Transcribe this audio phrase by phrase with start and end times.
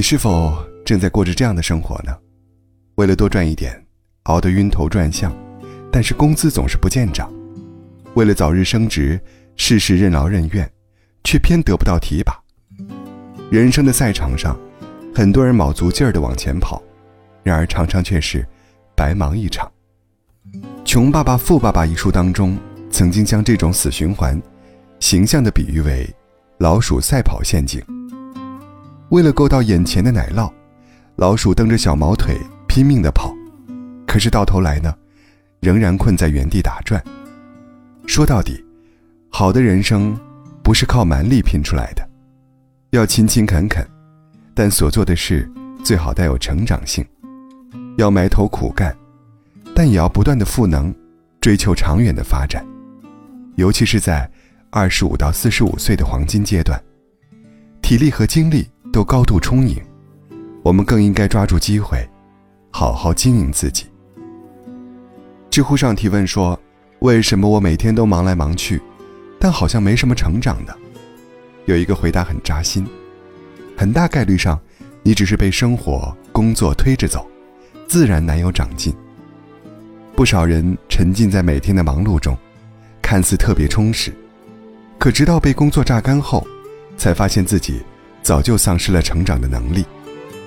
[0.00, 2.16] 你是否正在过着这样的生活呢？
[2.94, 3.86] 为了多赚一点，
[4.22, 5.30] 熬得晕头转向，
[5.92, 7.28] 但是工资总是不见涨；
[8.14, 9.20] 为了早日升职，
[9.56, 10.66] 事事任劳任怨，
[11.22, 12.34] 却偏得不到提拔。
[13.50, 14.58] 人生的赛场上，
[15.14, 16.82] 很多人卯足劲儿地往前跑，
[17.42, 18.42] 然而常常却是
[18.96, 19.70] 白忙一场。
[20.82, 22.58] 《穷爸爸富爸爸》一书当中，
[22.90, 24.40] 曾经将这种死循环，
[24.98, 26.08] 形象地比喻为
[26.56, 27.84] 老鼠赛跑陷阱。
[29.10, 30.50] 为了够到眼前的奶酪，
[31.16, 32.38] 老鼠蹬着小毛腿
[32.68, 33.34] 拼命地跑，
[34.06, 34.94] 可是到头来呢，
[35.58, 37.02] 仍然困在原地打转。
[38.06, 38.64] 说到底，
[39.28, 40.16] 好的人生
[40.62, 42.08] 不是靠蛮力拼出来的，
[42.90, 43.84] 要勤勤恳恳，
[44.54, 45.50] 但所做的事
[45.84, 47.04] 最好带有成长性，
[47.98, 48.96] 要埋头苦干。
[49.74, 50.94] 但也要不断的赋能，
[51.40, 52.64] 追求长远的发展，
[53.56, 54.30] 尤其是在
[54.70, 56.80] 二十五到四十五岁的黄金阶段，
[57.82, 59.80] 体力和精力都高度充盈，
[60.62, 61.98] 我们更应该抓住机会，
[62.70, 63.86] 好好经营自己。
[65.48, 66.58] 知乎上提问说
[67.00, 68.80] ：“为什么我每天都忙来忙去，
[69.38, 70.74] 但好像没什么成长呢？”
[71.66, 72.84] 有一个回答很扎心：
[73.76, 74.58] 很大概率上，
[75.04, 77.28] 你只是被生活、工作推着走，
[77.86, 78.92] 自然难有长进。
[80.16, 82.36] 不少人沉浸在每天的忙碌中，
[83.00, 84.12] 看似特别充实，
[84.98, 86.44] 可直到被工作榨干后，
[86.96, 87.80] 才发现自己
[88.30, 89.84] 早就丧失了成长的能力，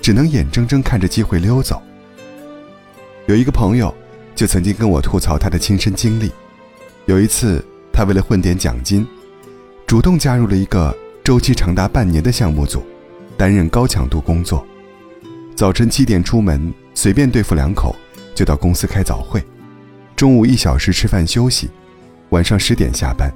[0.00, 1.82] 只能眼睁睁看着机会溜走。
[3.26, 3.94] 有一个朋友
[4.34, 6.32] 就曾经跟我吐槽他的亲身经历：
[7.04, 9.06] 有一次，他为了混点奖金，
[9.86, 12.82] 主动加入了一个周期长达半年的项目组，
[13.36, 14.66] 担任高强度工作。
[15.54, 17.94] 早晨七点出门，随便对付两口，
[18.34, 19.44] 就到公司开早会。
[20.16, 21.68] 中午一小时吃饭休息，
[22.30, 23.30] 晚上十点下班，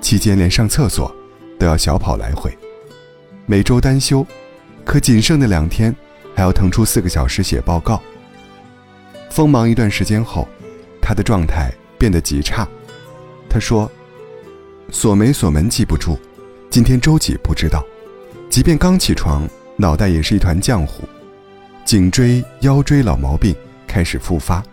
[0.00, 1.12] 期间连上厕所
[1.58, 2.56] 都要小跑来回。
[3.46, 4.26] 每周单休，
[4.84, 5.94] 可仅剩的两天
[6.34, 8.00] 还要腾出四个小时写报告。
[9.30, 10.48] 锋芒一段时间后，
[11.00, 12.66] 他的状态变得极差。
[13.48, 13.90] 他说
[14.90, 16.18] ：“锁没锁门记不住，
[16.70, 17.84] 今天周几不知道，
[18.48, 19.46] 即便刚起床，
[19.76, 21.04] 脑袋也是一团浆糊，
[21.84, 23.54] 颈椎、腰椎老毛病
[23.86, 24.64] 开始复发。”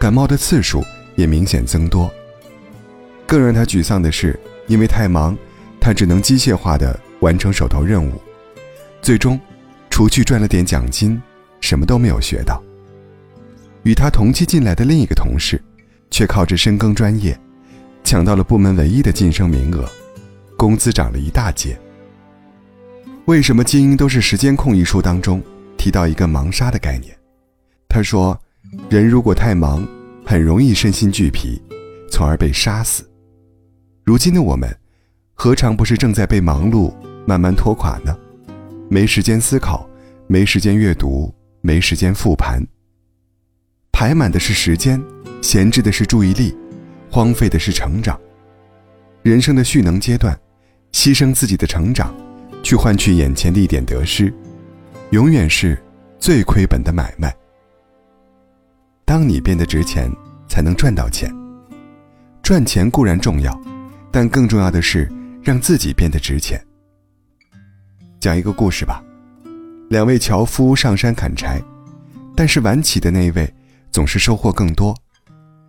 [0.00, 0.82] 感冒的次数
[1.16, 2.10] 也明显增多。
[3.26, 5.36] 更让他沮丧的是，因为太忙，
[5.80, 8.12] 他只能机械化的完成手头任务，
[9.02, 9.36] 最终，
[9.90, 11.20] 除去赚了点奖金，
[11.60, 12.62] 什么都没有学到。
[13.82, 15.60] 与他同期进来的另一个同事，
[16.08, 17.36] 却靠着深耕专业，
[18.04, 19.90] 抢到了部门唯一的晋升名额，
[20.56, 21.76] 工资涨了一大截。
[23.24, 24.76] 为什么精英都是时间控？
[24.76, 25.42] 一书当中
[25.76, 27.12] 提到一个盲杀的概念，
[27.88, 28.40] 他说。
[28.90, 29.86] 人如果太忙，
[30.24, 31.62] 很容易身心俱疲，
[32.10, 33.08] 从而被杀死。
[34.04, 34.68] 如今的我们，
[35.34, 36.92] 何尝不是正在被忙碌
[37.26, 38.16] 慢慢拖垮呢？
[38.88, 39.88] 没时间思考，
[40.28, 42.64] 没时间阅读，没时间复盘。
[43.90, 45.02] 排满的是时间，
[45.42, 46.56] 闲置的是注意力，
[47.10, 48.18] 荒废的是成长。
[49.22, 50.38] 人生的蓄能阶段，
[50.92, 52.14] 牺牲自己的成长，
[52.62, 54.32] 去换取眼前的一点得失，
[55.10, 55.76] 永远是
[56.20, 57.34] 最亏本的买卖。
[59.04, 60.08] 当你变得值钱，
[60.48, 61.28] 才能赚到钱。
[62.40, 63.60] 赚钱固然重要，
[64.12, 65.10] 但更重要的是
[65.42, 66.64] 让自己变得值钱。
[68.20, 69.02] 讲一个故事吧，
[69.88, 71.62] 两位樵夫上山砍柴，
[72.34, 73.52] 但是晚起的那位
[73.90, 74.94] 总是收获更多。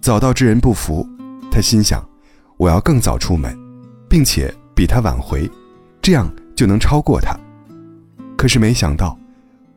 [0.00, 1.06] 早到之人不服，
[1.50, 2.02] 他心想：
[2.56, 3.56] 我要更早出门，
[4.08, 5.50] 并且比他晚回，
[6.00, 7.38] 这样就能超过他。
[8.36, 9.18] 可是没想到，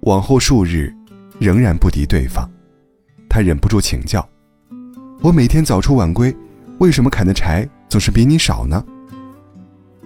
[0.02, 0.94] 往后数日，
[1.40, 2.48] 仍然不敌对方。
[3.28, 4.28] 他忍不住请教
[5.22, 6.36] ：“我每天早出晚归，
[6.80, 8.84] 为什么砍的柴总是比你少呢？”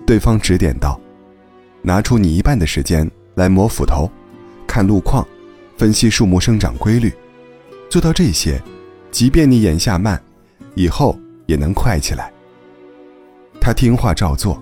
[0.08, 1.00] 对方指点道
[1.86, 4.10] ：“拿出你一半的时间来磨斧头，
[4.66, 5.24] 看路况，
[5.78, 7.14] 分析树木生长规律，
[7.92, 8.60] 做到这些，
[9.12, 10.20] 即便你眼下慢，
[10.74, 11.16] 以后
[11.46, 12.34] 也能快起来。”
[13.62, 14.60] 他听话照做，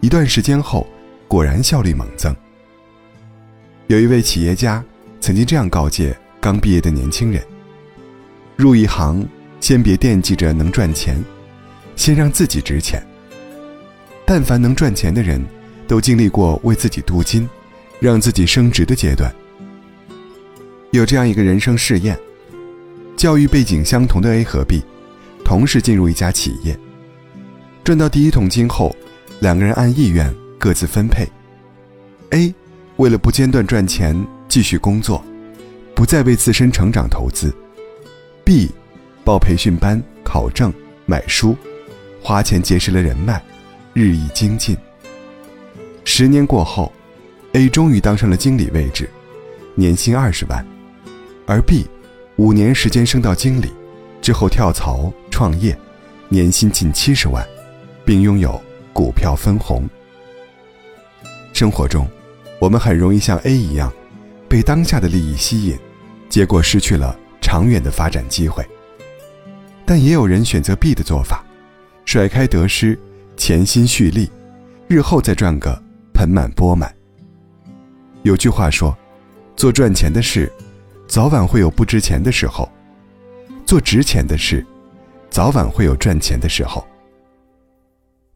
[0.00, 0.86] 一段时间后，
[1.28, 2.34] 果然效率猛增。
[3.88, 4.82] 有一位企业家
[5.20, 7.42] 曾经这样告诫刚毕业的年轻人。
[8.56, 9.22] 入一行，
[9.60, 11.22] 先别惦记着能赚钱，
[11.94, 13.02] 先让自己值钱。
[14.24, 15.44] 但凡能赚钱的人，
[15.86, 17.48] 都经历过为自己镀金、
[18.00, 19.32] 让自己升职的阶段。
[20.90, 22.18] 有这样一个人生试验：
[23.16, 24.82] 教育背景相同的 A 和 B，
[25.44, 26.78] 同时进入一家企业，
[27.82, 28.94] 赚到第一桶金后，
[29.40, 31.26] 两个人按意愿各自分配。
[32.30, 32.54] A
[32.96, 34.16] 为了不间断赚钱，
[34.48, 35.24] 继续工作，
[35.94, 37.52] 不再为自身成长投资。
[38.44, 38.70] B，
[39.24, 40.72] 报培训班、考证、
[41.06, 41.56] 买书，
[42.22, 43.42] 花钱结识了人脉，
[43.92, 44.76] 日益精进。
[46.04, 46.92] 十年过后
[47.54, 49.08] ，A 终于当上了经理位置，
[49.74, 50.64] 年薪二十万，
[51.46, 51.86] 而 B，
[52.36, 53.72] 五年时间升到经理，
[54.20, 55.76] 之后跳槽创业，
[56.28, 57.44] 年薪近七十万，
[58.04, 58.60] 并拥有
[58.92, 59.88] 股票分红。
[61.52, 62.06] 生活中，
[62.60, 63.92] 我们很容易像 A 一样，
[64.48, 65.78] 被当下的利益吸引，
[66.28, 68.64] 结果失去了长远的发展机会。
[69.86, 71.44] 但也有人选择 B 的做法，
[72.04, 72.98] 甩开得失，
[73.36, 74.30] 潜心蓄力，
[74.86, 75.82] 日后再赚个
[76.24, 76.92] 盆满钵满。
[78.22, 78.96] 有句话说
[79.56, 80.50] ：“做赚钱的事，
[81.06, 82.66] 早晚会有不值钱的时候；
[83.66, 84.64] 做值钱的事，
[85.28, 86.82] 早晚会有赚钱的时候。”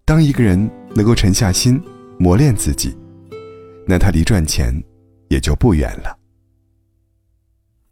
[0.05, 1.82] 当一个人能够沉下心
[2.19, 2.94] 磨练自己，
[3.87, 4.75] 那他离赚钱
[5.29, 6.14] 也就不远了。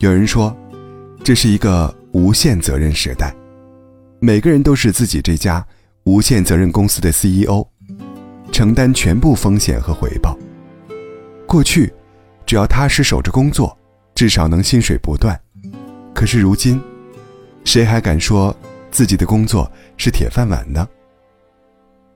[0.01, 0.55] 有人说，
[1.25, 3.35] 这是一个无限责任时代。
[4.21, 5.67] 每个人都是自己这家
[6.05, 7.67] 无限责任公司的 CEO，
[8.57, 10.35] 承担全部风险和回报。
[11.47, 11.93] 过去，
[12.47, 13.77] 只要踏实守着工作，
[14.15, 15.39] 至少能薪水不断。
[16.15, 16.81] 可是如今，
[17.67, 18.57] 谁还敢说
[18.91, 20.89] 自己的工作是铁饭碗呢？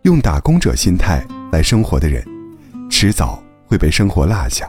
[0.05, 1.23] 用打工者心态
[1.53, 2.25] 来生活的人，
[2.89, 4.67] 迟早会被生活落下。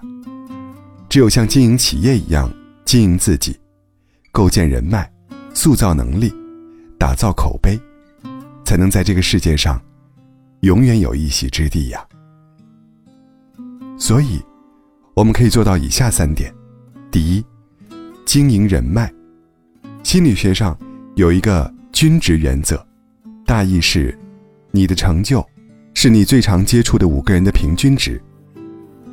[1.07, 2.53] 只有像经营企业一样
[2.83, 3.57] 经营自己，
[4.33, 5.09] 构建人脉，
[5.53, 6.33] 塑造能力。
[6.99, 7.79] 打造口碑，
[8.65, 9.81] 才能在这个世界上
[10.61, 12.03] 永远有一席之地呀。
[13.97, 14.41] 所以，
[15.13, 16.51] 我们可以做到以下三点：
[17.11, 17.45] 第一，
[18.25, 19.11] 经营人脉。
[20.03, 20.77] 心理学上
[21.15, 22.83] 有一个均值原则，
[23.45, 24.17] 大意是，
[24.71, 25.45] 你的成就
[25.93, 28.19] 是你最常接触的五个人的平均值。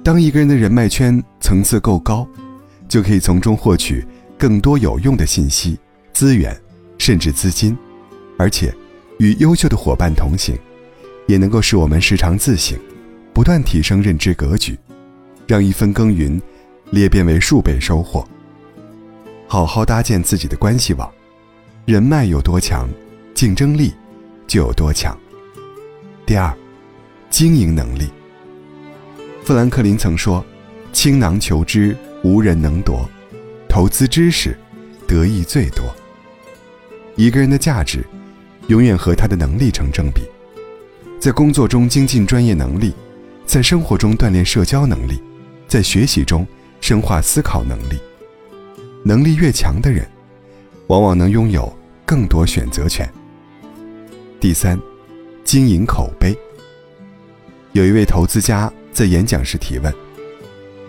[0.03, 2.27] 当一个人的人脉圈层次够高，
[2.89, 4.06] 就可以从中获取
[4.39, 5.79] 更多有用的信息、
[6.12, 6.59] 资源。
[7.01, 7.79] 甚至资金，
[8.37, 8.75] 而且
[9.21, 10.59] 与优秀的伙伴同行，
[11.29, 12.77] 也能够使我们时常自省，
[13.35, 14.77] 不断提升认知格局，
[15.47, 16.41] 让一分耕耘
[16.91, 18.27] 裂变为数倍收获。
[19.47, 21.09] 好好搭建自己的关系网，
[21.85, 22.89] 人脉有多强，
[23.35, 23.93] 竞争力
[24.47, 25.17] 就有多强。
[26.25, 26.51] 第二，
[27.29, 28.09] 经营能力。
[29.45, 30.43] 富兰克林曾说
[30.95, 31.95] ：“倾囊求知，
[32.25, 33.07] 无人能夺；
[33.69, 34.59] 投资知识，
[35.07, 35.85] 得益最多。”
[37.17, 38.03] 一个人的价值，
[38.69, 40.23] 永远和他的能力成正比。
[41.20, 42.94] 在工作中精进专业能力，
[43.44, 45.20] 在生活中锻炼社交能力，
[45.67, 46.47] 在学习中
[46.81, 47.99] 深化思考能力。
[49.05, 50.09] 能力越强的人，
[50.87, 51.76] 往往能拥有
[52.06, 53.09] 更多选择权。
[54.38, 54.79] 第三，
[55.43, 56.37] 经营口碑。
[57.73, 59.93] 有一位投资家在演讲时提问：“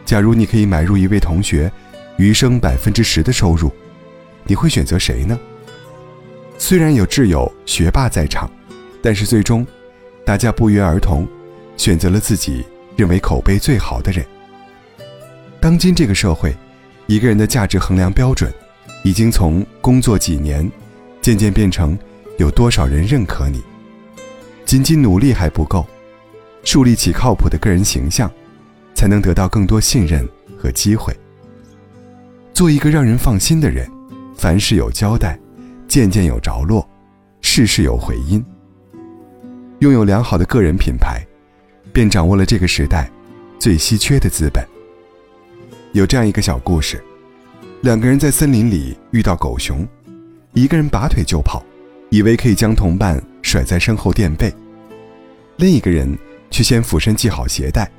[0.06, 1.72] 假如你可以买入一位同学
[2.18, 3.72] 余生百分之十的收入，
[4.46, 5.40] 你会选择谁呢？”
[6.60, 8.50] 虽然有挚友学霸在场，
[9.02, 9.66] 但是最终，
[10.30, 11.28] 大家不约而同，
[11.76, 12.64] 选择了自己
[12.96, 14.24] 认为口碑最好的人。
[15.60, 16.56] 当今这个社会，
[17.08, 18.54] 一个人的价值衡量标准，
[19.04, 20.72] 已经从工作几年，
[21.20, 21.98] 渐渐变成
[22.38, 23.60] 有多少人认可你。
[24.66, 25.84] 仅仅努力还不够，
[26.64, 28.32] 树立起靠谱的个人形象，
[28.94, 31.12] 才能得到更多信任和机会。
[32.54, 33.90] 做一个让人放心的人，
[34.38, 35.40] 凡事有交代。
[35.88, 36.88] 件件有着落，
[37.42, 38.46] 事事有回音。
[39.80, 41.26] 拥有良好的个人品牌，
[41.94, 43.10] 便掌握了这个时代
[43.58, 44.62] 最稀缺的资本。
[45.94, 47.02] 有这样一个小故事：
[47.82, 49.88] 两个人在森林里遇到狗熊，
[50.54, 51.64] 一个人拔腿就跑，
[52.10, 54.50] 以为可以将同伴甩在身后垫背；
[55.56, 56.18] 另一个人
[56.52, 57.90] 却先俯身系好鞋带，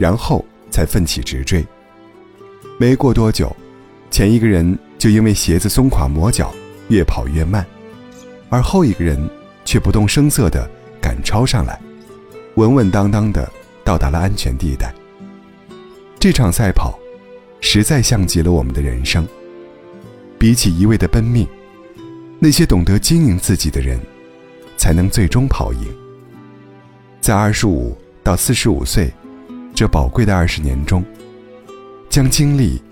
[0.00, 1.64] 然后才奋起直追。
[2.78, 3.54] 没过多久，
[4.10, 6.52] 前一个人就因为鞋子松垮磨脚。
[6.88, 7.64] 越跑越慢，
[8.50, 9.16] 而后一个人
[9.64, 10.68] 却不动声色地
[11.02, 11.78] 赶超上来，
[12.54, 13.50] 稳稳当当的
[13.84, 14.94] 到达了安全地带。
[16.18, 16.96] 这场赛跑，
[17.60, 19.26] 实在像极了我们的人生。
[20.38, 21.46] 比起一味的奔命，
[22.38, 24.00] 那些懂得经营自己的人，
[24.76, 25.86] 才能最终跑赢。
[27.20, 29.12] 在二十五到四十五岁
[29.74, 31.04] 这宝贵的二十年中，
[32.08, 32.82] 将精力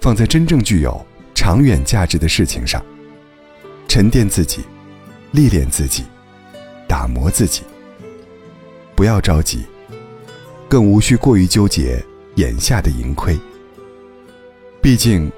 [0.00, 1.04] 放在真正具有
[1.34, 2.84] 长远价值的事情上。
[3.86, 4.62] 沉淀自己，
[5.30, 6.04] 历练自己，
[6.86, 7.62] 打磨自己。
[8.94, 9.64] 不要着急，
[10.68, 12.02] 更无需过于纠结
[12.36, 13.38] 眼下的盈亏。
[14.80, 15.30] 毕竟，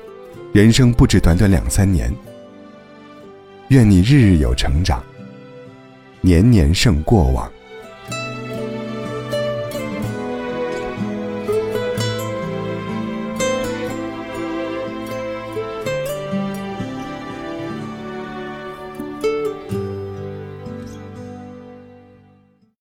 [0.52, 2.14] 人生不止短短两三年。
[3.68, 5.02] 愿你日日有成长，
[6.20, 7.50] 年年胜过往。